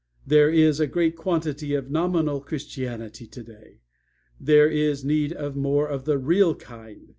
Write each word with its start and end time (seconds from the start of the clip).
There 0.25 0.49
is 0.49 0.79
a 0.79 0.87
great 0.87 1.15
quantity 1.15 1.75
of 1.75 1.91
nominal 1.91 2.39
Christianity 2.41 3.27
today. 3.27 3.81
There 4.39 4.67
is 4.67 5.05
need 5.05 5.31
of 5.31 5.55
more 5.55 5.87
of 5.87 6.05
the 6.05 6.17
real 6.17 6.55
kind. 6.55 7.09